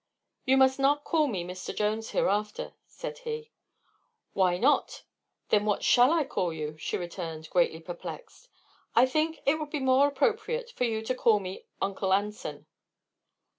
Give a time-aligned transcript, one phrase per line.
[0.45, 1.75] "You must not call me 'Mr.
[1.75, 3.51] Jones,' hereafter," said he.
[4.33, 5.03] "Why not?
[5.49, 8.49] Then, what shall I call you?" she returned, greatly perplexed.
[8.95, 12.65] "I think it would be more appropriate for you to call me 'Uncle Anson.'"